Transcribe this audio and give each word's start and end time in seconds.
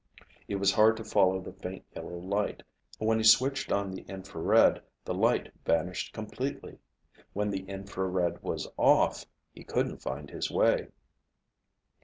It 0.47 0.55
was 0.55 0.71
hard 0.73 0.97
to 0.97 1.03
follow 1.03 1.39
the 1.41 1.53
faint 1.53 1.85
yellow 1.95 2.17
light. 2.17 2.63
When 2.97 3.19
he 3.19 3.23
switched 3.23 3.71
on 3.71 3.91
the 3.91 4.01
infrared, 4.09 4.81
the 5.05 5.13
light 5.13 5.53
vanished 5.63 6.11
completely. 6.11 6.79
When 7.33 7.51
the 7.51 7.65
infrared 7.65 8.41
was 8.41 8.67
off, 8.77 9.27
he 9.53 9.63
couldn't 9.63 10.01
find 10.01 10.31
his 10.31 10.49
way. 10.49 10.87